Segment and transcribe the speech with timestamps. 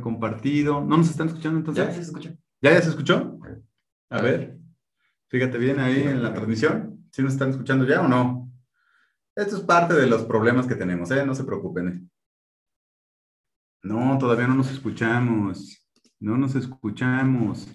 [0.00, 0.80] compartido.
[0.80, 1.84] ¿No nos están escuchando entonces?
[1.84, 2.34] Ya, ya se escucha.
[2.60, 3.38] ¿Ya, ya se escuchó?
[4.10, 4.58] A ver,
[5.28, 7.08] fíjate bien ahí en la transmisión.
[7.12, 8.50] ¿Sí nos están escuchando ya o no?
[9.36, 11.24] Esto es parte de los problemas que tenemos, ¿eh?
[11.24, 11.88] No se preocupen.
[11.88, 12.00] ¿eh?
[13.82, 15.86] No, todavía no nos escuchamos.
[16.20, 17.68] No nos escuchamos.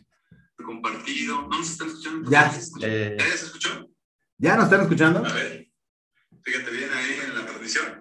[0.56, 1.42] Compartido.
[1.44, 2.30] ¿No nos están escuchando?
[2.30, 2.52] Ya.
[2.82, 3.90] Eh, ¿Ya, ya se escuchó?
[4.38, 5.20] ¿Ya nos están escuchando?
[5.20, 5.70] A ver,
[6.42, 7.99] fíjate bien ahí en la transmisión.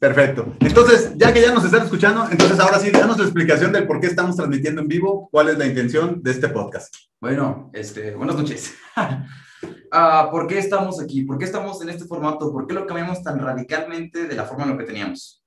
[0.00, 0.56] Perfecto.
[0.60, 4.00] Entonces, ya que ya nos están escuchando, entonces ahora sí, danos la explicación del por
[4.00, 6.94] qué estamos transmitiendo en vivo, cuál es la intención de este podcast.
[7.20, 8.74] Bueno, este, buenas noches.
[9.90, 11.22] Ah, ¿Por qué estamos aquí?
[11.22, 12.52] ¿Por qué estamos en este formato?
[12.52, 15.42] ¿Por qué lo cambiamos tan radicalmente de la forma en lo que teníamos?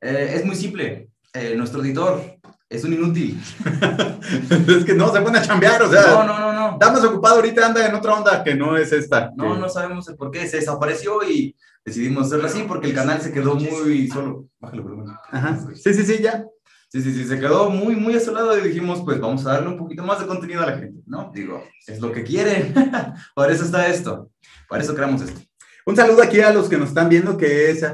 [0.00, 1.10] Eh, es muy simple.
[1.32, 2.22] Eh, nuestro editor
[2.68, 3.38] es un inútil.
[4.68, 6.02] es que no, se pone a chambear, o sea.
[6.02, 7.08] No, no, no, no.
[7.08, 9.30] Ocupado ahorita, anda en otra onda que no es esta.
[9.36, 10.46] No, no sabemos el por qué.
[10.46, 14.48] Se desapareció y decidimos hacerlo así porque el canal se quedó muy solo.
[14.58, 15.08] Bájalo, volumen.
[15.30, 15.58] Ajá.
[15.74, 16.44] Sí, sí, sí, ya.
[16.88, 19.76] Sí, sí, sí, se quedó muy, muy asolado y dijimos, pues vamos a darle un
[19.76, 21.32] poquito más de contenido a la gente, ¿no?
[21.34, 22.72] Digo, es lo que quieren.
[23.34, 24.30] Por eso está esto.
[24.68, 25.40] Por eso creamos esto.
[25.86, 27.84] Un saludo aquí a los que nos están viendo, que es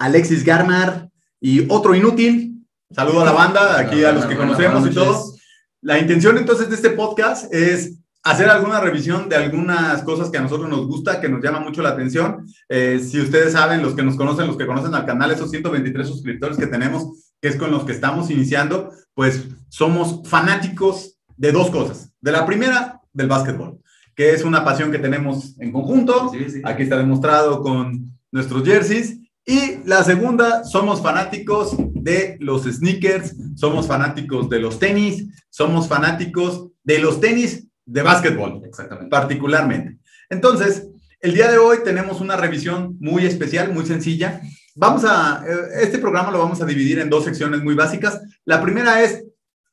[0.00, 1.08] Alexis Garmar
[1.40, 2.66] y otro inútil.
[2.90, 5.32] Saludo a la banda, aquí a los que conocemos y todo.
[5.80, 10.42] La intención entonces de este podcast es hacer alguna revisión de algunas cosas que a
[10.42, 12.46] nosotros nos gusta, que nos llama mucho la atención.
[12.68, 16.06] Eh, si ustedes saben, los que nos conocen, los que conocen al canal, esos 123
[16.06, 21.70] suscriptores que tenemos, que es con los que estamos iniciando, pues somos fanáticos de dos
[21.70, 22.12] cosas.
[22.20, 23.80] De la primera, del básquetbol,
[24.14, 26.32] que es una pasión que tenemos en conjunto.
[26.64, 29.18] Aquí está demostrado con nuestros jerseys.
[29.46, 36.68] Y la segunda, somos fanáticos de los sneakers, somos fanáticos de los tenis, somos fanáticos
[36.84, 39.10] de los tenis de básquetbol, Exactamente.
[39.10, 39.98] particularmente.
[40.28, 40.86] Entonces,
[41.20, 44.40] el día de hoy tenemos una revisión muy especial, muy sencilla.
[44.76, 48.20] Vamos a, eh, este programa lo vamos a dividir en dos secciones muy básicas.
[48.44, 49.24] La primera es,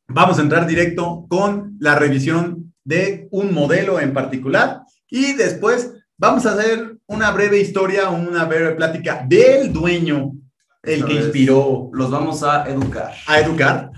[0.07, 6.45] vamos a entrar directo con la revisión de un modelo en particular y después vamos
[6.45, 10.33] a hacer una breve historia, una breve plática del dueño,
[10.81, 11.91] el que inspiró.
[11.93, 13.13] Los vamos a educar.
[13.27, 13.91] A educar,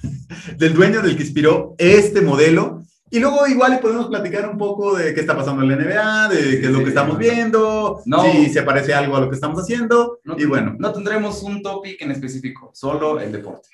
[0.57, 2.78] del dueño del que inspiró este modelo
[3.11, 6.59] y luego igual podemos platicar un poco de qué está pasando en la NBA, de
[6.59, 10.19] qué es lo que estamos viendo, si se parece algo a lo que estamos haciendo.
[10.37, 10.75] y bueno.
[10.77, 13.69] No tendremos un topic en específico, solo el deporte.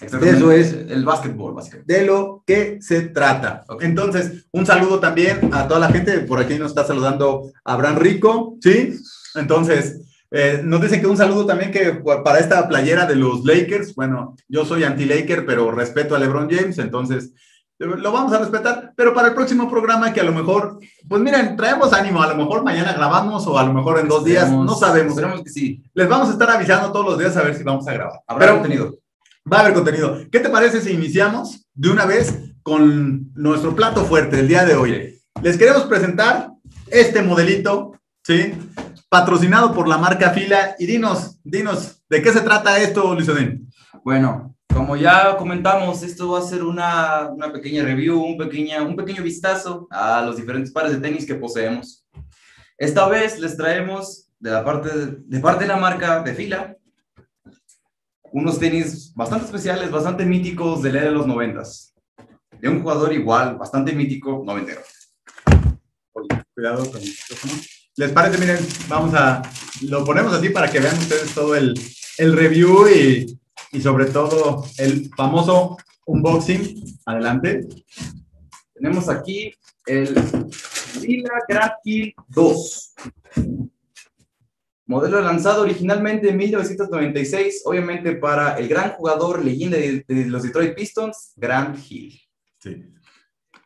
[0.00, 1.92] Eso es el básquetbol, básicamente.
[1.92, 3.64] De lo que se trata.
[3.80, 6.20] Entonces, un saludo también a toda la gente.
[6.20, 8.98] Por aquí nos está saludando Abraham Rico, ¿sí?
[9.34, 10.00] Entonces,
[10.30, 13.94] eh, nos dice que un saludo también que para esta playera de los Lakers.
[13.94, 17.32] Bueno, yo soy anti-Laker, pero respeto a LeBron James, entonces
[17.86, 20.78] lo vamos a respetar, pero para el próximo programa que a lo mejor,
[21.08, 24.22] pues miren, traemos ánimo, a lo mejor mañana grabamos o a lo mejor en dos
[24.22, 25.14] días, no sabemos.
[25.14, 25.82] Esperemos que sí.
[25.94, 28.20] Les vamos a estar avisando todos los días a ver si vamos a grabar.
[28.26, 28.98] Habrá contenido.
[29.50, 30.18] Va a haber contenido.
[30.30, 34.74] ¿Qué te parece si iniciamos de una vez con nuestro plato fuerte del día de
[34.74, 35.18] hoy?
[35.42, 36.50] Les queremos presentar
[36.88, 37.92] este modelito,
[38.22, 38.52] ¿sí?
[39.08, 40.76] Patrocinado por la marca Fila.
[40.78, 43.30] Y dinos, dinos, ¿de qué se trata esto, Luis
[44.04, 48.96] Bueno, como ya comentamos, esto va a ser una, una, pequeña review, un, pequeña, un
[48.96, 52.06] pequeño vistazo a los diferentes pares de tenis que poseemos.
[52.78, 54.88] Esta vez les traemos de, la parte,
[55.18, 56.76] de, parte de la marca de fila
[58.32, 61.94] unos tenis bastante especiales, bastante míticos de la era de los noventas.
[62.60, 64.80] De un jugador igual, bastante mítico, noventero.
[66.54, 67.08] Cuidado con el
[67.96, 68.38] ¿Les parece?
[68.38, 68.58] Miren,
[68.88, 69.42] vamos a...
[69.82, 71.74] Lo ponemos así para que vean ustedes todo el,
[72.18, 73.40] el review y
[73.72, 75.76] y sobre todo el famoso
[76.06, 76.98] unboxing.
[77.06, 77.68] Adelante.
[78.74, 79.54] Tenemos aquí
[79.86, 80.14] el
[81.00, 82.94] Lila Grand Hill 2.
[84.86, 91.32] Modelo lanzado originalmente en 1996, obviamente para el gran jugador leyenda de, los Detroit Pistons,
[91.36, 92.20] Grant Hill.
[92.58, 92.86] Sí.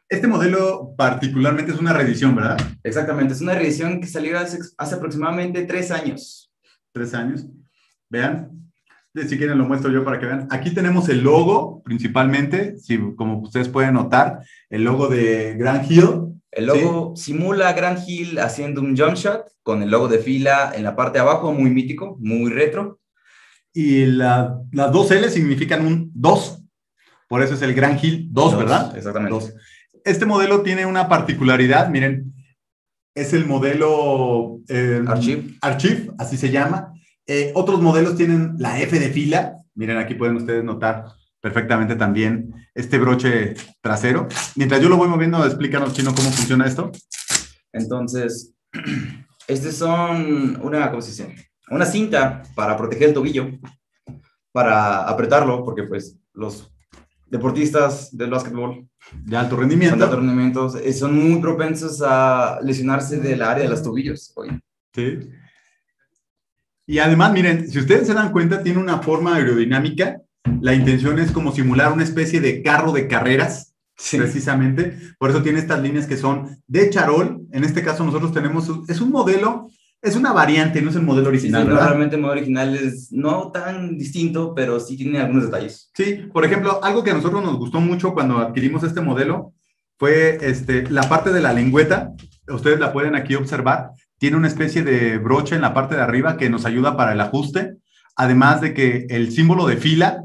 [0.06, 2.58] Este modelo particularmente es una reedición, ¿verdad?
[2.82, 6.52] Exactamente, es una reedición que salió hace, hace aproximadamente tres años.
[6.92, 7.46] Tres años.
[8.10, 8.64] Vean,
[9.14, 10.48] si quieren lo muestro yo para que vean.
[10.50, 16.32] Aquí tenemos el logo principalmente, si, como ustedes pueden notar, el logo de Grand Hill.
[16.50, 20.84] El logo simula Grand Hill haciendo un jump shot con el logo de fila en
[20.84, 23.00] la parte de abajo, muy mítico, muy retro.
[23.72, 26.62] Y las dos L significan un 2,
[27.28, 28.96] por eso es el Grand Hill 2, ¿verdad?
[28.96, 29.52] Exactamente.
[30.04, 32.32] Este modelo tiene una particularidad, miren,
[33.16, 35.56] es el modelo eh, Archive.
[35.60, 36.93] Archive, así se llama
[37.26, 39.58] eh, otros modelos tienen la F de fila.
[39.74, 41.06] Miren, aquí pueden ustedes notar
[41.40, 44.28] perfectamente también este broche trasero.
[44.56, 46.90] Mientras yo lo voy moviendo, explícanos, Chino, cómo funciona esto.
[47.72, 48.54] Entonces,
[49.48, 51.50] estos son una, ¿cómo se dice?
[51.70, 53.48] Una cinta para proteger el tobillo,
[54.52, 56.72] para apretarlo, porque pues los
[57.26, 58.88] deportistas del básquetbol.
[59.24, 59.96] De alto rendimiento.
[59.96, 60.78] de alto rendimiento.
[60.78, 64.32] Eh, son muy propensos a lesionarse del área de los tobillos.
[64.36, 64.60] Oye.
[64.94, 65.18] Sí.
[66.86, 70.20] Y además, miren, si ustedes se dan cuenta, tiene una forma aerodinámica.
[70.60, 73.74] La intención es como simular una especie de carro de carreras,
[74.12, 74.98] precisamente.
[75.18, 77.42] Por eso tiene estas líneas que son de charol.
[77.52, 79.68] En este caso, nosotros tenemos, es un modelo
[80.04, 81.62] es una variante, no es el modelo original.
[81.64, 85.90] Sí, realmente el modelo original es no tan distinto, pero sí tiene algunos detalles.
[85.94, 89.54] Sí, por ejemplo, algo que a nosotros nos gustó mucho cuando adquirimos este modelo
[89.98, 92.12] fue este, la parte de la lengüeta.
[92.48, 93.92] Ustedes la pueden aquí observar.
[94.24, 97.20] Tiene una especie de broche en la parte de arriba que nos ayuda para el
[97.20, 97.76] ajuste.
[98.16, 100.24] Además de que el símbolo de fila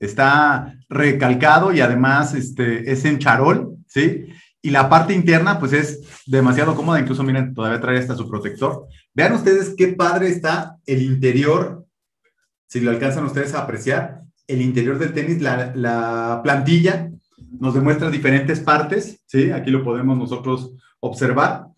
[0.00, 4.28] está recalcado y además este, es en charol, ¿sí?
[4.62, 6.98] Y la parte interna, pues es demasiado cómoda.
[6.98, 8.86] Incluso, miren, todavía trae hasta su protector.
[9.12, 11.84] Vean ustedes qué padre está el interior,
[12.66, 17.10] si lo alcanzan ustedes a apreciar, el interior del tenis, la, la plantilla
[17.60, 19.50] nos demuestra diferentes partes, ¿sí?
[19.50, 21.73] Aquí lo podemos nosotros observar.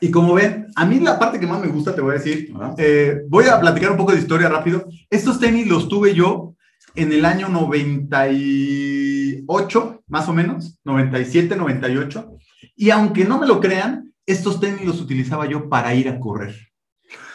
[0.00, 2.52] Y como ven, a mí la parte que más me gusta, te voy a decir,
[2.76, 4.86] eh, voy a platicar un poco de historia rápido.
[5.08, 6.54] Estos tenis los tuve yo
[6.94, 12.36] en el año 98, más o menos, 97, 98.
[12.76, 16.54] Y aunque no me lo crean, estos tenis los utilizaba yo para ir a correr.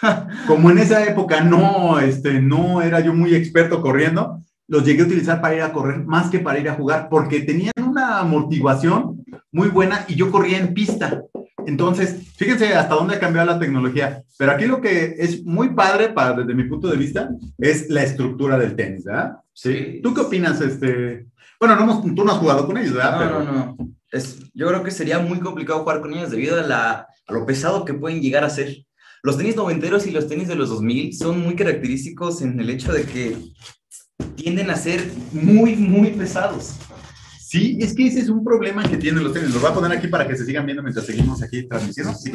[0.47, 5.05] Como en esa época no, este, no era yo muy experto corriendo, los llegué a
[5.05, 9.23] utilizar para ir a correr más que para ir a jugar, porque tenían una amortiguación
[9.51, 11.23] muy buena y yo corría en pista.
[11.67, 14.23] Entonces, fíjense hasta dónde ha cambiado la tecnología.
[14.37, 18.03] Pero aquí lo que es muy padre, para, desde mi punto de vista, es la
[18.03, 19.37] estructura del tenis, ¿verdad?
[19.53, 19.99] Sí.
[20.03, 20.61] ¿Tú qué opinas?
[20.61, 21.27] Este...
[21.59, 23.29] Bueno, no tú no has jugado con ellos, ¿verdad?
[23.29, 23.77] No, no, no.
[24.11, 27.45] Es, yo creo que sería muy complicado jugar con ellos debido a, la, a lo
[27.45, 28.85] pesado que pueden llegar a ser.
[29.23, 32.91] Los tenis noventeros y los tenis de los 2000 son muy característicos en el hecho
[32.91, 33.37] de que
[34.35, 35.01] tienden a ser
[35.31, 36.75] muy, muy pesados.
[37.51, 39.51] Sí, es que ese es un problema que tienen los tenis.
[39.51, 42.13] Los voy a poner aquí para que se sigan viendo mientras seguimos aquí transmitiendo.
[42.13, 42.31] Sí,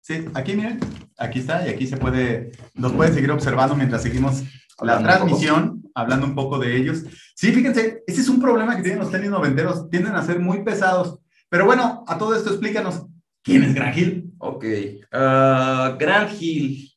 [0.00, 0.80] sí, aquí miren,
[1.18, 4.42] aquí está y aquí se puede, nos pueden seguir observando mientras seguimos
[4.80, 7.02] la transmisión, hablando un poco de ellos.
[7.36, 10.64] Sí, fíjense, ese es un problema que tienen los tenis noventeros, tienden a ser muy
[10.64, 11.18] pesados.
[11.50, 13.04] Pero bueno, a todo esto explícanos,
[13.42, 14.32] ¿quién es Gran Hill?
[14.38, 14.64] Ok,
[15.12, 16.90] uh, Gran Hill,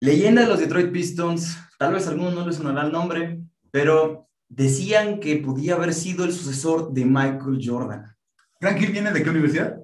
[0.00, 3.38] leyenda de los Detroit Pistons, tal vez a algunos no les sonará el nombre,
[3.70, 4.24] pero
[4.56, 8.14] decían que podía haber sido el sucesor de Michael Jordan.
[8.60, 9.76] ¿Frank Hill viene de qué universidad?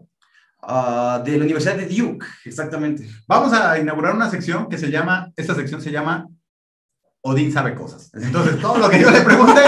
[0.62, 3.08] Ah, de la Universidad de Duke, exactamente.
[3.26, 6.28] Vamos a inaugurar una sección que se llama, esta sección se llama
[7.22, 8.10] Odín sabe cosas.
[8.14, 9.60] Entonces, todo lo que yo le pregunte,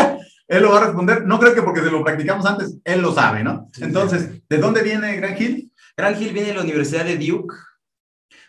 [0.48, 1.26] él lo va a responder.
[1.26, 3.68] No creo que porque se lo practicamos antes, él lo sabe, ¿no?
[3.78, 5.72] Entonces, ¿de dónde viene Gran Hill?
[5.96, 7.54] Gran Hill viene de la Universidad de Duke,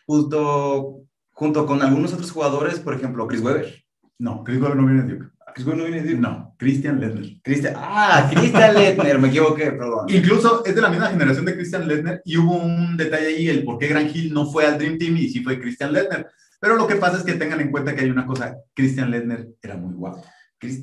[0.05, 3.83] junto, junto con algunos otros jugadores, por ejemplo, Chris Webber.
[4.19, 5.32] No, Chris Webber no viene de Duke.
[5.53, 6.21] ¿Chris Webber no viene de Duke?
[6.21, 7.37] No, Christian Ledner.
[7.43, 10.07] Christian, ah, Christian Ledner, me equivoqué, perdón.
[10.09, 13.63] Incluso es de la misma generación de Christian Ledner y hubo un detalle ahí, el
[13.63, 16.27] por qué Gran Hill no fue al Dream Team y sí fue Christian Ledner.
[16.59, 19.49] Pero lo que pasa es que tengan en cuenta que hay una cosa, Christian Ledner
[19.61, 20.23] era muy guapo.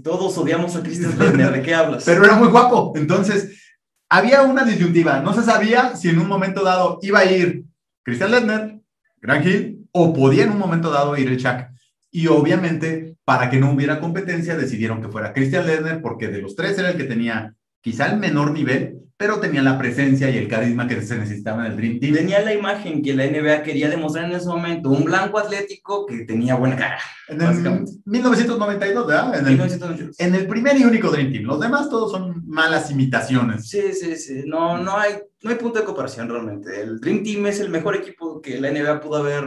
[0.05, 2.05] Todos odiamos a Christian Ledner, ¿de qué hablas?
[2.05, 3.75] Pero era muy guapo, entonces
[4.09, 7.65] había una disyuntiva, no se sabía si en un momento dado iba a ir
[8.03, 8.81] Christian Ledner,
[9.21, 11.67] Gran Hill, o podía en un momento dado ir el Chuck.
[12.11, 16.57] Y obviamente, para que no hubiera competencia, decidieron que fuera Christian Ledner, porque de los
[16.57, 20.49] tres era el que tenía quizá el menor nivel, pero tenía la presencia y el
[20.49, 22.15] carisma que se necesitaba en el Dream Team.
[22.15, 26.25] Tenía la imagen que la NBA quería demostrar en ese momento, un blanco atlético que
[26.25, 26.99] tenía buena cara.
[27.29, 29.39] En el 1992, ¿verdad?
[29.39, 30.19] En el, 1992.
[30.19, 31.45] en el primer y único Dream Team.
[31.45, 33.69] Los demás todos son malas imitaciones.
[33.69, 34.43] Sí, sí, sí.
[34.47, 36.81] No, no, hay, no hay punto de comparación realmente.
[36.81, 39.45] El Dream Team es el mejor equipo que la NBA pudo haber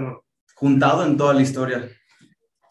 [0.54, 1.90] juntado en toda la historia.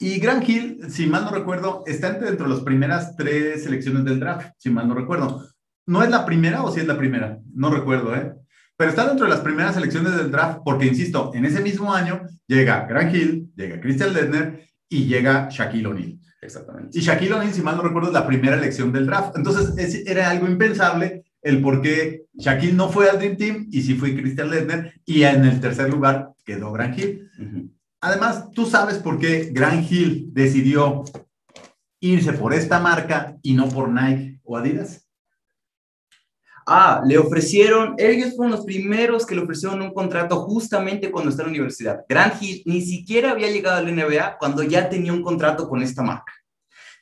[0.02, 4.04] Y Grant Hill, si mal no recuerdo, está entre dentro de las primeras tres selecciones
[4.04, 5.46] del draft, si mal no recuerdo.
[5.86, 7.38] ¿No es la primera o si es la primera?
[7.54, 8.34] No recuerdo, ¿eh?
[8.76, 12.22] Pero está dentro de las primeras selecciones del draft porque, insisto, en ese mismo año
[12.48, 16.18] llega Grant Hill, llega Christian Ledner y llega Shaquille O'Neal.
[16.40, 16.98] Exactamente.
[16.98, 19.36] Y Shaquille O'Neal, si mal no recuerdo, es la primera elección del draft.
[19.36, 23.94] Entonces, era algo impensable el por qué Shaquille no fue al Dream Team y sí
[23.94, 27.30] fue Christian Ledner y en el tercer lugar quedó Grant Hill.
[28.04, 31.04] Además, tú sabes por qué Grant Hill decidió
[32.00, 35.08] irse por esta marca y no por Nike o Adidas.
[36.66, 41.48] Ah, le ofrecieron, ellos fueron los primeros que le ofrecieron un contrato justamente cuando estaba
[41.48, 42.04] en la universidad.
[42.08, 45.80] Grant Hill ni siquiera había llegado a la NBA cuando ya tenía un contrato con
[45.80, 46.32] esta marca.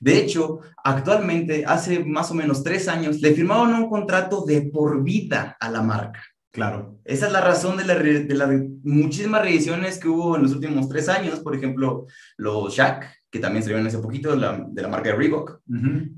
[0.01, 5.03] De hecho, actualmente, hace más o menos tres años, le firmaron un contrato de por
[5.03, 6.23] vida a la marca.
[6.53, 6.99] Claro.
[7.05, 8.51] Esa es la razón de, la, de las
[8.83, 11.41] muchísimas reediciones que hubo en los últimos tres años.
[11.41, 15.17] Por ejemplo, los Shaq, que también salieron hace poquito de la, de la marca de
[15.17, 15.61] Reebok.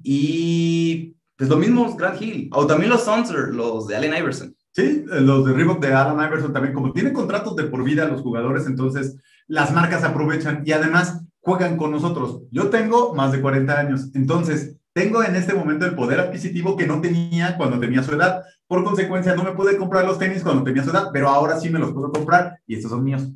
[0.02, 2.48] Y pues lo mismo Grand Hill.
[2.52, 4.56] O también los Sunser, los de Allen Iverson.
[4.70, 6.74] Sí, los de Reebok de Allen Iverson también.
[6.74, 11.76] Como tienen contratos de por vida los jugadores, entonces las marcas aprovechan y además juegan
[11.76, 12.42] con nosotros.
[12.50, 14.10] Yo tengo más de 40 años.
[14.14, 18.42] Entonces, tengo en este momento el poder adquisitivo que no tenía cuando tenía su edad.
[18.66, 21.70] Por consecuencia, no me pude comprar los tenis cuando tenía su edad, pero ahora sí
[21.70, 23.28] me los puedo comprar y estos son míos,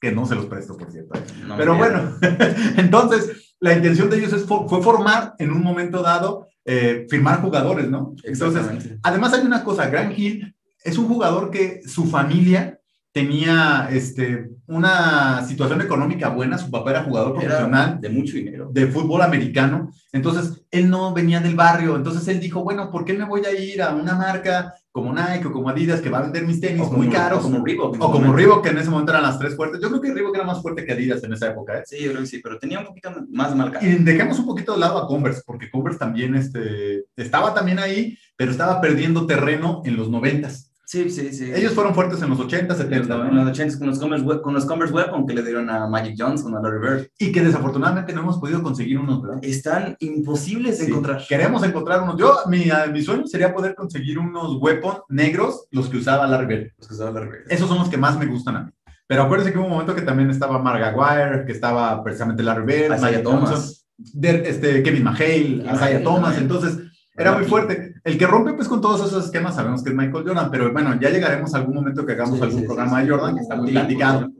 [0.00, 1.18] que no se los presto, por cierto.
[1.56, 2.14] pero bueno,
[2.76, 7.90] entonces la intención de ellos es, fue formar en un momento dado, eh, firmar jugadores,
[7.90, 8.14] ¿no?
[8.22, 8.62] Entonces,
[9.02, 12.79] además hay una cosa, Grant Hill es un jugador que su familia
[13.12, 18.86] tenía este, una situación económica buena, su papá era jugador profesional de mucho dinero, de
[18.86, 23.24] fútbol americano, entonces él no venía del barrio, entonces él dijo, bueno, ¿por qué me
[23.24, 26.46] voy a ir a una marca como Nike o como Adidas que va a vender
[26.46, 27.40] mis tenis muy caros?
[27.40, 27.96] O como Reebok.
[28.00, 29.80] O como Reebok, que en ese momento eran las tres fuertes.
[29.80, 31.78] Yo creo que Reebok era más fuerte que Adidas en esa época.
[31.78, 31.82] ¿eh?
[31.84, 33.84] Sí, yo creo que sí, pero tenía un poquito más marca.
[33.84, 38.16] Y dejemos un poquito de lado a Converse, porque Converse también este, estaba también ahí,
[38.36, 40.69] pero estaba perdiendo terreno en los noventas.
[40.90, 41.52] Sí, sí, sí.
[41.54, 43.28] Ellos fueron fuertes en los 80, 70.
[43.28, 46.16] En los 80 con los Converse, con los Converse Weapon que le dieron a Magic
[46.18, 47.06] Johnson, a Larry Bird.
[47.16, 49.38] Y que desafortunadamente no hemos podido conseguir unos, ¿verdad?
[49.40, 51.22] Están imposibles de encontrar.
[51.28, 52.16] Queremos encontrar unos.
[52.18, 56.72] Yo, mi, mi, sueño sería poder conseguir unos Weapon negros, los que usaba Larry Bird.
[56.76, 57.42] Los que usaba Larry Bird.
[57.52, 58.70] Esos son los que más me gustan a mí.
[59.06, 62.66] Pero acuérdense que hubo un momento que también estaba Mark Aguirre, que estaba precisamente Larry
[62.66, 63.86] Bird, Isaiah Thomas.
[64.20, 66.36] este, Kevin McHale, Isaiah Thomas.
[66.36, 66.78] Entonces,
[67.14, 67.89] era muy fuerte.
[68.02, 70.98] El que rompe pues con todos esos esquemas sabemos que es Michael Jordan, pero bueno,
[71.00, 74.30] ya llegaremos a algún momento que hagamos algún programa de Jordan, que está muy platicado.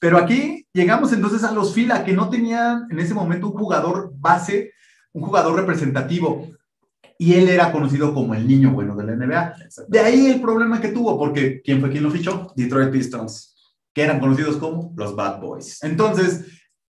[0.00, 4.12] Pero aquí llegamos entonces a los fila, que no tenían en ese momento un jugador
[4.16, 4.72] base,
[5.12, 6.48] un jugador representativo.
[7.18, 9.54] Y él era conocido como el niño bueno de la NBA.
[9.88, 12.52] De ahí el problema que tuvo, porque ¿quién fue quien lo fichó?
[12.54, 13.54] Detroit Pistons.
[13.94, 15.82] Que eran conocidos como los Bad Boys.
[15.82, 16.44] Entonces,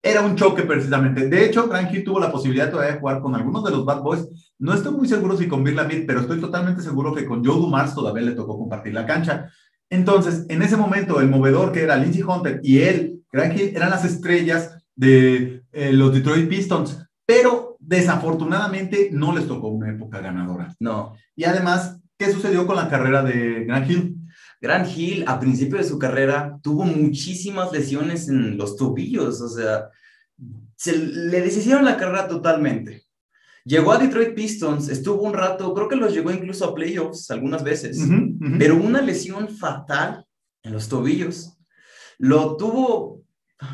[0.02, 1.28] era un choque precisamente.
[1.28, 4.28] De hecho, Grant tuvo la posibilidad todavía de jugar con algunos de los Bad Boys.
[4.58, 7.56] No estoy muy seguro si con Bill Lamid, pero estoy totalmente seguro que con Joe
[7.56, 9.50] Dumars todavía le tocó compartir la cancha.
[9.90, 14.04] Entonces, en ese momento, el movedor que era Lindsey Hunter y él, Grant eran las
[14.04, 20.74] estrellas de eh, los Detroit Pistons, pero desafortunadamente no les tocó una época ganadora.
[20.80, 21.14] No.
[21.34, 24.17] Y además, ¿qué sucedió con la carrera de Grant Hill?
[24.60, 29.90] Grant Hill, a principio de su carrera, tuvo muchísimas lesiones en los tobillos, o sea,
[30.76, 33.04] se le deshicieron la carrera totalmente.
[33.64, 37.62] Llegó a Detroit Pistons, estuvo un rato, creo que los llegó incluso a playoffs algunas
[37.62, 38.00] veces,
[38.58, 40.24] pero una lesión fatal
[40.62, 41.58] en los tobillos.
[42.18, 43.22] Lo tuvo,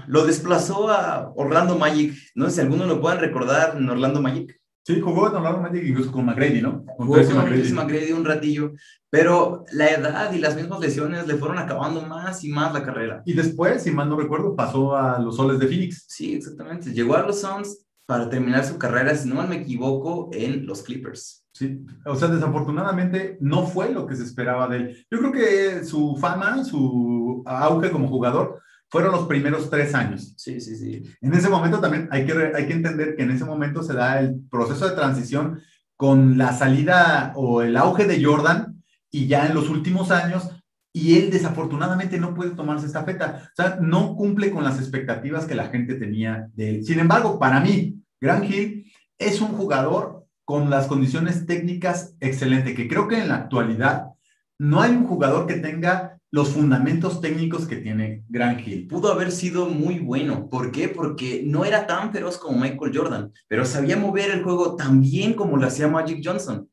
[0.09, 2.15] lo desplazó a Orlando Magic.
[2.35, 4.61] No sé si alguno lo puedan recordar en Orlando Magic.
[4.87, 6.85] Sí, jugó en Orlando Magic incluso con McGrady, ¿no?
[6.85, 7.73] Con jugó con McGrady.
[7.73, 8.73] McGrady un ratillo,
[9.09, 13.23] pero la edad y las mismas lesiones le fueron acabando más y más la carrera.
[13.25, 16.05] Y después, si mal no recuerdo, pasó a los Soles de Phoenix.
[16.07, 16.93] Sí, exactamente.
[16.93, 20.83] Llegó a los Suns para terminar su carrera, si no mal me equivoco, en los
[20.83, 21.47] Clippers.
[21.55, 25.07] Sí, o sea, desafortunadamente no fue lo que se esperaba de él.
[25.11, 28.61] Yo creo que su fama, su auge como jugador
[28.95, 30.35] fueron los primeros tres años.
[30.37, 31.03] Sí, sí, sí.
[31.21, 34.21] En ese momento también hay que, hay que entender que en ese momento se da
[34.21, 35.61] el proceso de transición
[35.97, 40.49] con la salida o el auge de Jordan y ya en los últimos años
[40.93, 43.43] y él desafortunadamente no puede tomarse esta feta.
[43.47, 46.85] O sea, no cumple con las expectativas que la gente tenía de él.
[46.85, 52.87] Sin embargo, para mí, Grant Hill es un jugador con las condiciones técnicas excelentes, que
[52.87, 54.11] creo que en la actualidad
[54.57, 58.89] no hay un jugador que tenga los fundamentos técnicos que tiene Grant Hill.
[58.89, 60.49] Pudo haber sido muy bueno.
[60.51, 60.89] ¿Por qué?
[60.89, 65.35] Porque no era tan feroz como Michael Jordan, pero sabía mover el juego tan bien
[65.35, 66.69] como lo hacía Magic Johnson,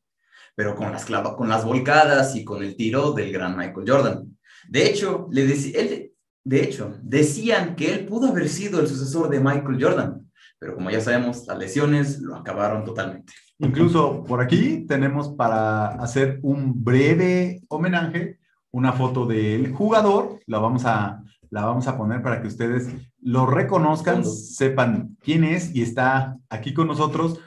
[0.55, 4.35] pero con las, con las volcadas y con el tiro del gran Michael Jordan.
[4.67, 6.11] De hecho, le él,
[6.43, 10.89] de hecho, decían que él pudo haber sido el sucesor de Michael Jordan, pero como
[10.89, 13.31] ya sabemos, las lesiones lo acabaron totalmente.
[13.59, 18.40] Incluso por aquí tenemos para hacer un breve homenaje
[18.71, 22.89] una foto del jugador, la vamos a, la vamos a poner para que ustedes
[23.21, 27.39] lo reconozcan, sepan quién es y está aquí con nosotros,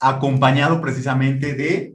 [0.00, 1.94] acompañado precisamente de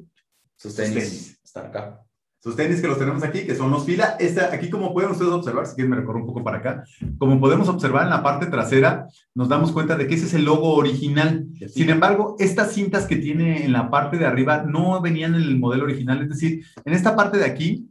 [0.56, 1.40] sus tenis.
[1.44, 2.00] Están acá.
[2.40, 4.18] Sus tenis que los tenemos aquí, que son los fila.
[4.20, 6.84] Esta, aquí como pueden ustedes observar, si quieren me recorro un poco para acá,
[7.18, 10.44] como podemos observar en la parte trasera, nos damos cuenta de que ese es el
[10.44, 11.48] logo original.
[11.70, 15.58] Sin embargo, estas cintas que tiene en la parte de arriba no venían en el
[15.58, 17.88] modelo original, es decir, en esta parte de aquí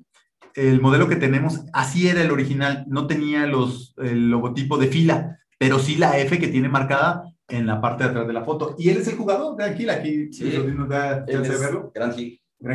[0.54, 5.38] el modelo que tenemos, así era el original, no tenía los, el logotipo de fila,
[5.58, 8.74] pero sí la F que tiene marcada en la parte de atrás de la foto.
[8.78, 11.92] Y él es el jugador, de aquí, aquí, sí, nos da chance de verlo.
[11.94, 12.18] Grant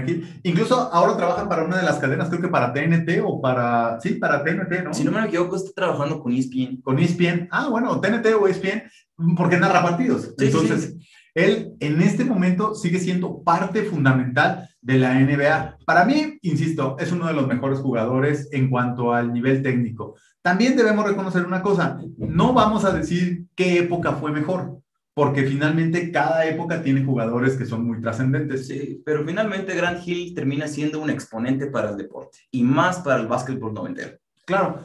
[0.10, 0.40] Hill.
[0.44, 4.16] Incluso ahora trabajan para una de las cadenas, creo que para TNT o para, sí,
[4.16, 4.94] para TNT, ¿no?
[4.94, 6.82] Si no me equivoco, está trabajando con ESPN.
[6.82, 7.48] Con ESPN.
[7.52, 8.84] Ah, bueno, TNT o ESPN,
[9.36, 10.34] porque narra partidos.
[10.38, 10.96] Entonces,
[11.38, 15.78] él en este momento sigue siendo parte fundamental de la NBA.
[15.86, 20.16] Para mí, insisto, es uno de los mejores jugadores en cuanto al nivel técnico.
[20.42, 24.80] También debemos reconocer una cosa, no vamos a decir qué época fue mejor,
[25.14, 28.66] porque finalmente cada época tiene jugadores que son muy trascendentes.
[28.66, 33.22] Sí, pero finalmente Grant Hill termina siendo un exponente para el deporte y más para
[33.22, 34.18] el básquetbol noventero.
[34.44, 34.82] Claro.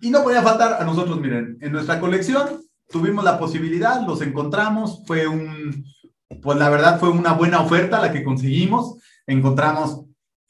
[0.00, 5.02] Y no podía faltar a nosotros, miren, en nuestra colección tuvimos la posibilidad, los encontramos,
[5.06, 5.84] fue un,
[6.42, 10.04] pues la verdad fue una buena oferta la que conseguimos, encontramos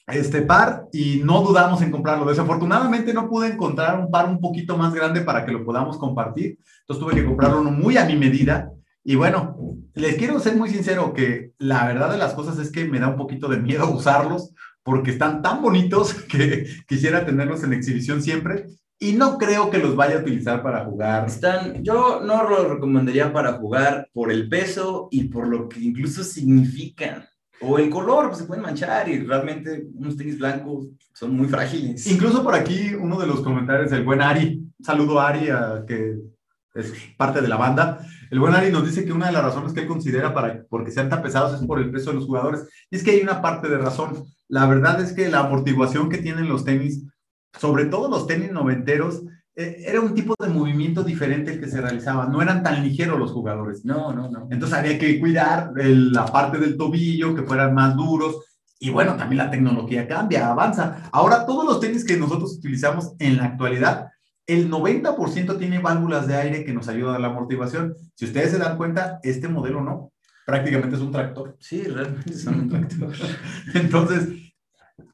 [0.06, 2.24] este par y no dudamos en comprarlo.
[2.24, 6.58] Desafortunadamente no pude encontrar un par un poquito más grande para que lo podamos compartir,
[6.80, 8.70] entonces tuve que comprarlo uno muy a mi medida
[9.04, 9.56] y bueno,
[9.94, 13.08] les quiero ser muy sincero que la verdad de las cosas es que me da
[13.08, 18.66] un poquito de miedo usarlos porque están tan bonitos que quisiera tenerlos en exhibición siempre
[19.02, 21.26] y no creo que los vaya a utilizar para jugar.
[21.26, 26.22] Están, yo no lo recomendaría para jugar por el peso y por lo que incluso
[26.22, 27.24] significan.
[27.62, 32.06] O el color, pues se pueden manchar y realmente unos tenis blancos son muy frágiles.
[32.06, 35.48] Incluso por aquí uno de los comentarios del buen Ari, saludo a Ari,
[35.86, 36.18] que
[36.74, 39.72] es parte de la banda, el buen Ari nos dice que una de las razones
[39.72, 42.68] que él considera para porque sean tan pesados es por el peso de los jugadores.
[42.90, 44.24] Y es que hay una parte de razón.
[44.46, 47.02] La verdad es que la amortiguación que tienen los tenis,
[47.58, 49.22] sobre todo los tenis noventeros,
[49.56, 52.26] eh, era un tipo de movimiento diferente el que se realizaba.
[52.26, 53.84] No eran tan ligeros los jugadores.
[53.84, 54.48] No, no, no.
[54.50, 58.44] Entonces había que cuidar la parte del tobillo, que fueran más duros.
[58.78, 61.10] Y bueno, también la tecnología cambia, avanza.
[61.12, 64.10] Ahora todos los tenis que nosotros utilizamos en la actualidad
[64.50, 67.94] el 90% tiene válvulas de aire que nos ayudan a la amortiguación.
[68.16, 70.12] Si ustedes se dan cuenta, este modelo no.
[70.44, 71.56] Prácticamente es un tractor.
[71.60, 73.12] Sí, realmente es un tractor.
[73.74, 74.28] Entonces,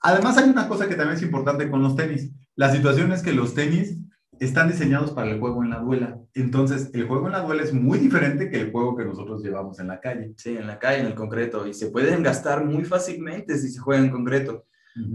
[0.01, 2.31] además hay una cosa que también es importante con los tenis.
[2.55, 3.99] La situación es que los tenis
[4.38, 6.18] están diseñados para el juego en la duela.
[6.35, 9.79] Entonces, el juego en la duela es muy diferente que el juego que nosotros llevamos
[9.81, 10.35] en la calle.
[10.37, 11.66] Sí, en la calle, en el concreto.
[11.66, 14.64] Y se pueden gastar muy fácilmente si se juega en concreto.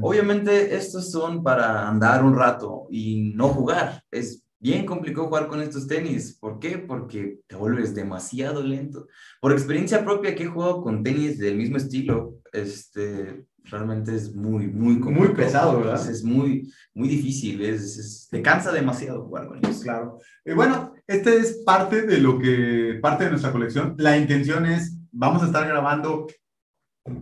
[0.01, 4.03] Obviamente estos son para andar un rato y no jugar.
[4.11, 6.37] Es bien complicado jugar con estos tenis.
[6.39, 6.77] ¿Por qué?
[6.77, 9.07] Porque te vuelves demasiado lento.
[9.41, 14.67] Por experiencia propia que he jugado con tenis del mismo estilo, este, realmente es muy,
[14.67, 16.09] muy Muy pesado, ¿verdad?
[16.09, 19.81] Es muy, muy difícil, es, te cansa demasiado jugar con ellos.
[19.81, 20.19] Claro.
[20.45, 23.95] Y bueno, este es parte de lo que, parte de nuestra colección.
[23.97, 26.27] La intención es, vamos a estar grabando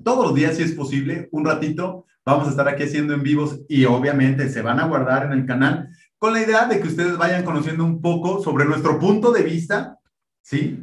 [0.04, 3.62] todos los días, si es posible, un ratito, Vamos a estar aquí haciendo en vivos
[3.68, 7.18] y obviamente se van a guardar en el canal con la idea de que ustedes
[7.18, 9.98] vayan conociendo un poco sobre nuestro punto de vista,
[10.44, 10.80] ¿sí?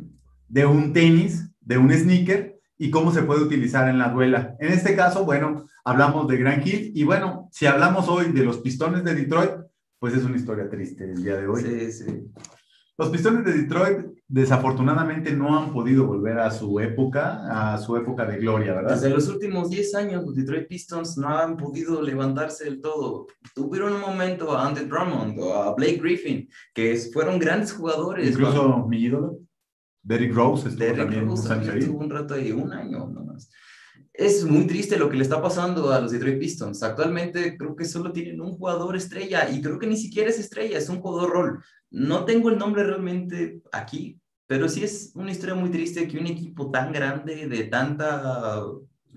[0.49, 4.57] De un tenis, de un sneaker y cómo se puede utilizar en la duela.
[4.59, 8.59] En este caso, bueno, hablamos de Grand Hill y bueno, si hablamos hoy de los
[8.59, 9.53] pistones de Detroit,
[9.99, 11.63] pues es una historia triste el día de hoy.
[11.63, 12.25] Sí, sí.
[12.99, 18.25] Los Pistones de Detroit desafortunadamente no han podido volver a su época, a su época
[18.25, 18.95] de gloria, ¿verdad?
[18.95, 23.27] Desde los últimos 10 años los Detroit Pistons no han podido levantarse del todo.
[23.55, 28.31] Tuvieron un momento a Andy Drummond o a Blake Griffin, que fueron grandes jugadores.
[28.31, 29.41] Incluso mi ídolo,
[30.07, 33.51] Derrick Rose, estuvo Derrick también Rose estuvo un rato ahí, un año nomás
[34.19, 36.83] es muy triste lo que le está pasando a los Detroit Pistons.
[36.83, 40.79] Actualmente creo que solo tienen un jugador estrella y creo que ni siquiera es estrella,
[40.79, 41.65] es un jugador rol.
[41.91, 46.27] No tengo el nombre realmente aquí, pero sí es una historia muy triste que un
[46.27, 48.65] equipo tan grande, de tanta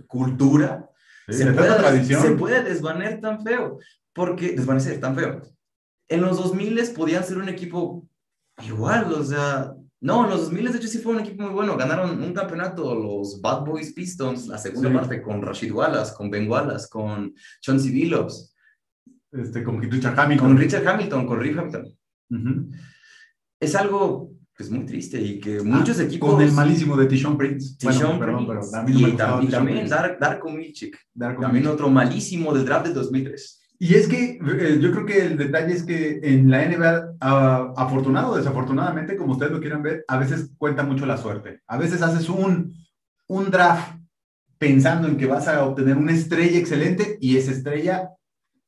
[0.07, 0.89] cultura,
[1.29, 3.79] se, puede, se puede desvanecer tan feo.
[4.11, 5.41] Porque, desvanecer tan feo.
[6.09, 8.05] En los 2000 podían ser un equipo
[8.65, 11.75] igual, o sea, no, en los 2000 de hecho sí fue un equipo muy bueno.
[11.75, 16.49] Ganaron un campeonato los Bad Boys Pistons, la segunda parte, con Rashid Wallace, con Ben
[16.49, 18.55] Wallace, con Chauncey Billups.
[19.31, 20.47] Este, con Richard Hamilton.
[20.47, 22.71] Con Richard Hamilton, con Rick Hamilton.
[23.59, 26.33] Es algo pues muy triste y que muchos ah, equipos...
[26.33, 27.77] Con el malísimo de Tishon Prince.
[27.77, 28.77] Tishon Prince.
[28.87, 30.97] y, también Darko Milchik.
[31.17, 33.58] también otro malísimo del draft de 2003.
[33.81, 37.73] Y es que eh, yo creo que el detalle es que en la NBA, ah,
[37.77, 41.61] afortunado o desafortunadamente, como ustedes lo quieran ver, a veces cuenta mucho la suerte.
[41.65, 42.75] A veces haces un,
[43.27, 43.95] un draft
[44.57, 48.09] pensando en que vas a obtener una estrella excelente y esa estrella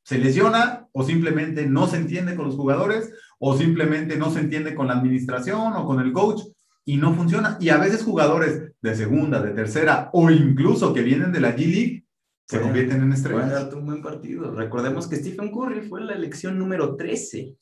[0.03, 4.73] se lesiona o simplemente no se entiende con los jugadores o simplemente no se entiende
[4.73, 6.43] con la administración o con el coach
[6.85, 7.57] y no funciona.
[7.59, 11.65] Y a veces jugadores de segunda, de tercera o incluso que vienen de la G
[11.65, 12.05] League
[12.51, 13.49] se convierten en estrellas.
[13.49, 14.51] Darte un buen partido.
[14.51, 17.55] Recordemos que Stephen Curry fue la elección número 13.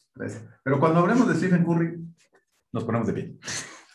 [0.63, 1.95] Pero cuando hablemos de Stephen Curry,
[2.73, 3.35] nos ponemos de pie.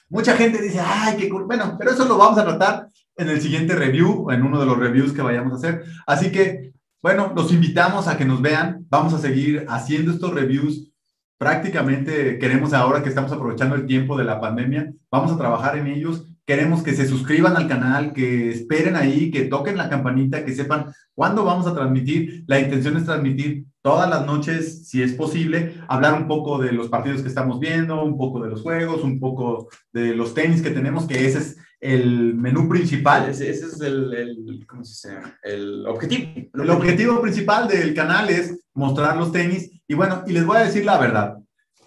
[0.08, 1.46] Mucha gente dice, ay, qué cool.
[1.46, 4.78] Bueno, pero eso lo vamos a tratar en el siguiente review, en uno de los
[4.78, 5.84] reviews que vayamos a hacer.
[6.06, 8.86] Así que, bueno, los invitamos a que nos vean.
[8.88, 10.92] Vamos a seguir haciendo estos reviews.
[11.38, 15.88] Prácticamente queremos ahora que estamos aprovechando el tiempo de la pandemia, vamos a trabajar en
[15.88, 20.54] ellos Queremos que se suscriban al canal, que esperen ahí, que toquen la campanita, que
[20.54, 22.44] sepan cuándo vamos a transmitir.
[22.46, 26.88] La intención es transmitir todas las noches, si es posible, hablar un poco de los
[26.88, 30.70] partidos que estamos viendo, un poco de los juegos, un poco de los tenis que
[30.70, 33.28] tenemos, que ese es el menú principal.
[33.28, 35.38] Ese, es el, el, ¿cómo se llama?
[35.42, 36.30] El objetivo.
[36.54, 39.70] El objetivo principal del canal es mostrar los tenis.
[39.86, 41.36] Y bueno, y les voy a decir la verdad.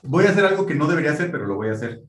[0.04, 2.04] Voy a hacer algo que no debería hacer, pero lo voy a hacer.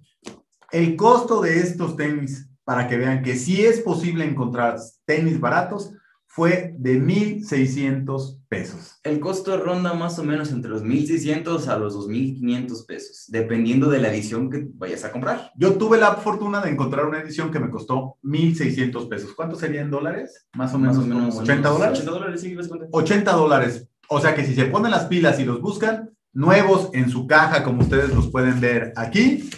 [0.70, 4.76] El costo de estos tenis, para que vean que sí es posible encontrar
[5.06, 5.92] tenis baratos,
[6.26, 9.00] fue de 1,600 pesos.
[9.02, 13.98] El costo ronda más o menos entre los 1,600 a los 2,500 pesos, dependiendo de
[13.98, 15.50] la edición que vayas a comprar.
[15.56, 19.32] Yo tuve la fortuna de encontrar una edición que me costó 1,600 pesos.
[19.34, 20.46] ¿Cuánto serían dólares?
[20.54, 21.98] Más o menos, más o menos 80 dólares.
[22.00, 22.56] 80 dólares, sí,
[22.92, 23.88] 80 dólares.
[24.08, 27.62] O sea que si se ponen las pilas y los buscan, nuevos en su caja,
[27.62, 29.48] como ustedes los pueden ver aquí,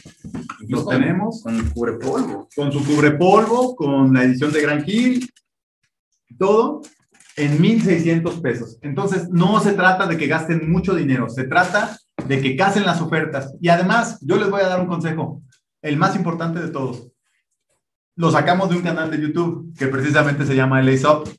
[0.69, 1.43] los tenemos.
[1.43, 2.49] Con cubrepolvo.
[2.55, 5.31] Con su cubrepolvo, con la edición de Gran Hill,
[6.39, 6.83] todo
[7.37, 8.79] en 1,600 pesos.
[8.83, 13.01] Entonces, no se trata de que gasten mucho dinero, se trata de que casen las
[13.01, 13.55] ofertas.
[13.61, 15.43] Y además, yo les voy a dar un consejo,
[15.83, 17.09] el más importante de todos.
[18.17, 21.31] Lo sacamos de un canal de YouTube que precisamente se llama El Up.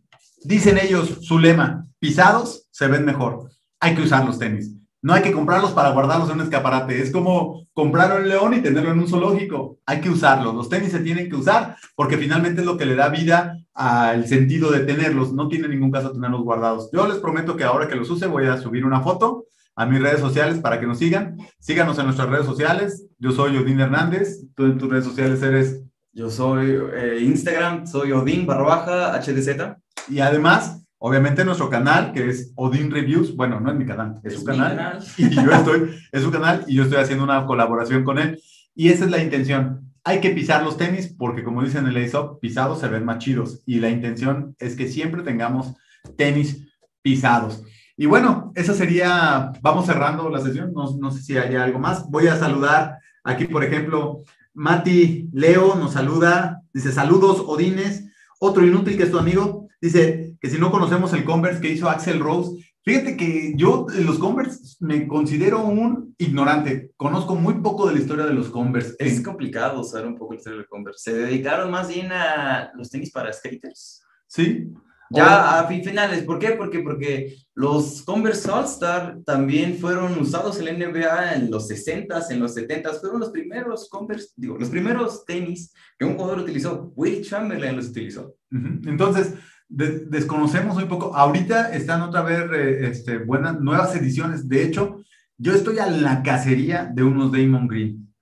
[0.44, 3.52] Dicen ellos, su lema, pisados se ven mejor.
[3.80, 4.72] Hay que usar los tenis.
[5.04, 7.02] No hay que comprarlos para guardarlos en un escaparate.
[7.02, 9.80] Es como comprar un león y tenerlo en un zoológico.
[9.86, 10.54] Hay que usarlos.
[10.54, 14.28] Los tenis se tienen que usar porque finalmente es lo que le da vida al
[14.28, 15.34] sentido de tenerlos.
[15.34, 16.90] No tiene ningún caso tenerlos guardados.
[16.94, 20.02] Yo les prometo que ahora que los use voy a subir una foto a mis
[20.02, 21.38] redes sociales para que nos sigan.
[21.60, 23.08] Síganos en nuestras redes sociales.
[23.18, 24.42] Yo soy Odín Hernández.
[24.56, 25.82] Tú en tus redes sociales eres...
[26.14, 29.78] Yo soy eh, Instagram, soy Odín barra baja HDZ.
[30.10, 34.36] Y además Obviamente nuestro canal, que es Odin Reviews, bueno, no es mi canal, es,
[34.36, 38.20] su canal, Y yo estoy, es su canal y yo estoy haciendo una colaboración con
[38.20, 38.40] él.
[38.76, 39.92] Y esa es la intención.
[40.04, 43.18] Hay que pisar los tenis porque, como dicen en el Aesop, pisados se ven más
[43.18, 43.64] chidos.
[43.66, 45.74] Y la intención es que siempre tengamos
[46.18, 47.64] tenis pisados.
[47.98, 52.08] Y bueno, eso sería, vamos cerrando la sesión, no, no sé si hay algo más.
[52.12, 54.22] Voy a saludar aquí, por ejemplo,
[54.54, 58.06] Mati Leo nos saluda, dice saludos Odines,
[58.40, 61.88] otro inútil que es tu amigo, dice que si no conocemos el Converse que hizo
[61.88, 66.91] Axel Rose, fíjate que yo en los Converse me considero un ignorante.
[66.97, 68.95] Conozco muy poco de la historia de los Converse.
[68.97, 71.12] Es complicado saber un poco la historia de los Converse.
[71.12, 74.04] Se dedicaron más bien a los tenis para skaters.
[74.25, 74.73] Sí.
[75.12, 76.51] Ya a fin finales, ¿por qué?
[76.51, 82.39] Porque, porque los Converse All-Star también fueron usados en la NBA en los 60s, en
[82.39, 86.93] los 70s, fueron los primeros Converse, digo, los primeros tenis que un jugador utilizó.
[86.95, 88.36] Will Chamberlain los utilizó.
[88.51, 89.36] Entonces,
[89.71, 91.15] desconocemos muy poco.
[91.15, 94.47] Ahorita están otra vez eh, este, buenas, nuevas ediciones.
[94.47, 95.01] De hecho,
[95.38, 98.13] yo estoy a la cacería de unos Damon Green.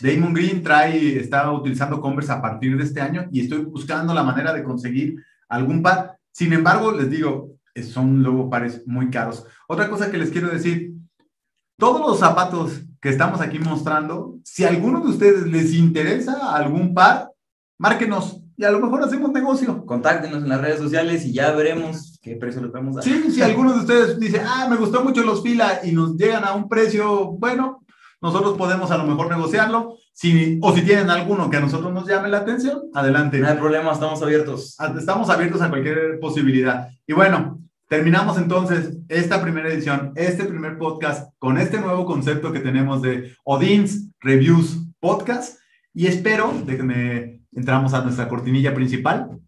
[0.00, 4.22] Damon Green trae, está utilizando Converse a partir de este año y estoy buscando la
[4.22, 5.16] manera de conseguir
[5.48, 6.18] algún par.
[6.30, 9.44] Sin embargo, les digo, son luego pares muy caros.
[9.66, 10.92] Otra cosa que les quiero decir,
[11.78, 16.94] todos los zapatos que estamos aquí mostrando, si a alguno de ustedes les interesa algún
[16.94, 17.32] par,
[17.78, 19.86] márquenos y a lo mejor hacemos negocio.
[19.86, 23.04] Contáctenos en las redes sociales y ya veremos qué precio le podemos dar.
[23.04, 26.44] Sí, si alguno de ustedes dice, ah, me gustó mucho los fila y nos llegan
[26.44, 27.84] a un precio, bueno,
[28.20, 29.94] nosotros podemos a lo mejor negociarlo.
[30.12, 33.38] Si, o si tienen alguno que a nosotros nos llame la atención, adelante.
[33.38, 34.76] No hay problema, estamos abiertos.
[34.98, 36.88] Estamos abiertos a cualquier posibilidad.
[37.06, 42.58] Y bueno, terminamos entonces esta primera edición, este primer podcast con este nuevo concepto que
[42.58, 45.60] tenemos de Odins Reviews Podcast.
[45.94, 49.38] Y espero, déjenme entramos a nuestra cortinilla principal.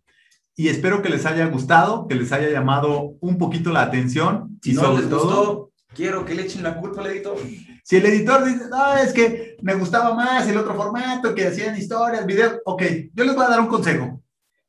[0.57, 4.59] Y espero que les haya gustado, que les haya llamado un poquito la atención.
[4.63, 7.37] Si no les gustó, quiero que le echen la culpa al editor.
[7.83, 11.77] Si el editor dice, no, es que me gustaba más el otro formato, que hacían
[11.77, 12.83] historias, videos, ok,
[13.15, 14.23] yo les voy a dar un consejo.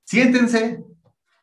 [0.06, 0.84] Siéntense,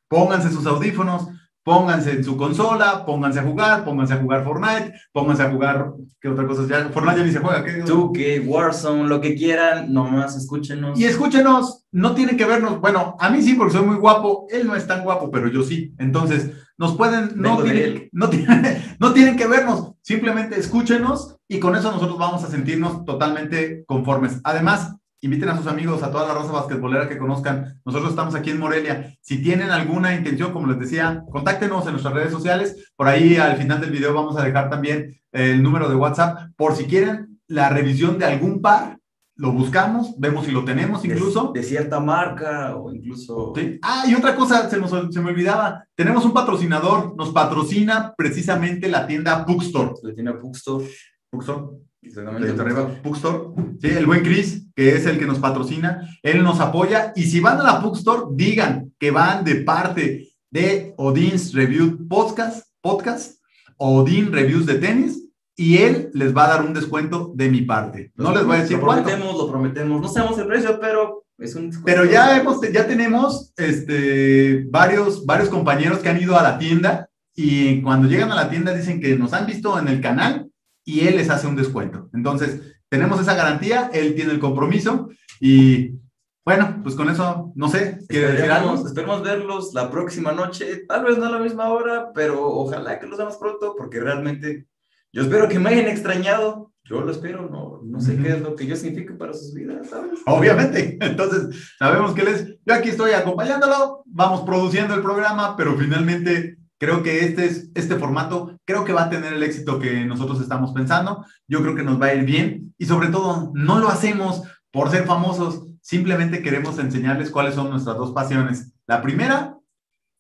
[0.09, 1.29] pónganse sus audífonos,
[1.69, 6.29] Pónganse en su consola, pónganse a jugar, pónganse a jugar Fortnite, pónganse a jugar, ¿qué
[6.29, 6.67] otra cosa?
[6.67, 7.83] Ya, Fortnite ya ni se juega, ¿qué?
[7.83, 10.99] Tú, que Warzone, lo que quieran, nomás escúchenos.
[10.99, 14.67] Y escúchenos, no tienen que vernos, bueno, a mí sí, porque soy muy guapo, él
[14.67, 15.93] no es tan guapo, pero yo sí.
[15.99, 21.77] Entonces, nos pueden, no tienen, no, tienen, no tienen que vernos, simplemente escúchenos y con
[21.77, 24.41] eso nosotros vamos a sentirnos totalmente conformes.
[24.43, 27.81] Además, inviten a sus amigos, a toda la raza basquetbolera que conozcan.
[27.85, 29.17] Nosotros estamos aquí en Morelia.
[29.21, 32.93] Si tienen alguna intención, como les decía, contáctenos en nuestras redes sociales.
[32.97, 36.75] Por ahí al final del video vamos a dejar también el número de WhatsApp por
[36.77, 38.99] si quieren la revisión de algún par.
[39.41, 41.53] lo buscamos, vemos si lo tenemos incluso.
[41.55, 43.53] De, cierta marca o incluso...
[43.55, 43.79] ¿Sí?
[43.83, 49.07] Ah, y otra cosa, se, se me olvidaba, tenemos un patrocinador, nos patrocina precisamente la
[49.07, 49.93] tienda Bookstore.
[50.03, 50.89] La tienda Bookstore.
[51.31, 51.88] Bookstore.
[52.03, 53.01] Exactamente.
[53.03, 53.55] Bookstore.
[53.81, 57.13] Sí, el buen Chris, que es el que nos patrocina, él nos apoya.
[57.17, 62.67] Y si van a la Bookstore, digan que van de parte de Odin's Review Podcast,
[62.81, 63.39] podcast
[63.77, 65.25] Odin Reviews de Tenis
[65.57, 68.13] y él les va a dar un descuento de mi parte.
[68.15, 71.55] No les voy a decir lo prometemos, Lo prometemos, no sabemos el precio, pero es
[71.55, 76.59] un Pero ya hemos, ya tenemos este, varios, varios compañeros que han ido a la
[76.59, 80.49] tienda y cuando llegan a la tienda dicen que nos han visto en el canal
[80.89, 82.09] y él les hace un descuento.
[82.15, 85.99] Entonces, tenemos esa garantía, él tiene el compromiso y
[86.47, 88.75] bueno, pues con eso, no sé, ¿quiere decir algo?
[88.75, 93.07] Esperemos verlos la próxima noche, tal vez no a la misma hora, pero ojalá que
[93.07, 94.67] los veamos pronto porque realmente
[95.13, 96.73] yo espero que me hayan extrañado.
[96.85, 99.91] Yo lo espero, no, no sé qué es lo que yo significo para sus vidas,
[99.91, 100.21] ¿sabes?
[100.25, 100.97] Obviamente.
[101.03, 102.47] Entonces, sabemos que les.
[102.65, 107.97] Yo aquí estoy acompañándolo, vamos produciendo el programa, pero finalmente creo que este, es, este
[107.97, 111.25] formato, creo que va a tener el éxito que nosotros estamos pensando.
[111.49, 114.91] Yo creo que nos va a ir bien y sobre todo, no lo hacemos por
[114.91, 118.75] ser famosos, simplemente queremos enseñarles cuáles son nuestras dos pasiones.
[118.87, 119.57] La primera,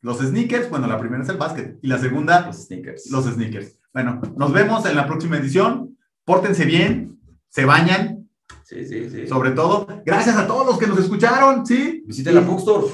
[0.00, 0.70] los sneakers.
[0.70, 3.10] Bueno, la primera es el básquet y la segunda, los sneakers.
[3.10, 3.78] Los sneakers.
[3.92, 5.98] Bueno, nos vemos en la próxima edición.
[6.24, 8.30] Pórtense bien, se bañan.
[8.64, 9.26] Sí, sí, sí.
[9.28, 12.02] Sobre todo, gracias a todos los que nos escucharon, ¿sí?
[12.06, 12.86] Visiten la bookstore.